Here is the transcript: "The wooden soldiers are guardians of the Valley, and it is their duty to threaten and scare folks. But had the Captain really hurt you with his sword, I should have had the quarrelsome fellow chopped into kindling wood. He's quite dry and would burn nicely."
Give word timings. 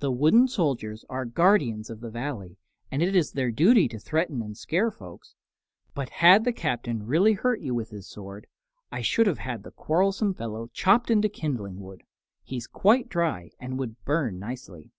"The 0.00 0.10
wooden 0.10 0.48
soldiers 0.48 1.04
are 1.08 1.24
guardians 1.24 1.88
of 1.88 2.00
the 2.00 2.10
Valley, 2.10 2.58
and 2.90 3.00
it 3.00 3.14
is 3.14 3.30
their 3.30 3.52
duty 3.52 3.86
to 3.90 3.98
threaten 4.00 4.42
and 4.42 4.56
scare 4.56 4.90
folks. 4.90 5.36
But 5.94 6.08
had 6.08 6.42
the 6.42 6.52
Captain 6.52 7.06
really 7.06 7.34
hurt 7.34 7.60
you 7.60 7.72
with 7.72 7.90
his 7.90 8.08
sword, 8.08 8.48
I 8.90 9.02
should 9.02 9.28
have 9.28 9.38
had 9.38 9.62
the 9.62 9.70
quarrelsome 9.70 10.34
fellow 10.34 10.66
chopped 10.72 11.12
into 11.12 11.28
kindling 11.28 11.78
wood. 11.78 12.02
He's 12.42 12.66
quite 12.66 13.08
dry 13.08 13.52
and 13.60 13.78
would 13.78 14.04
burn 14.04 14.40
nicely." 14.40 14.90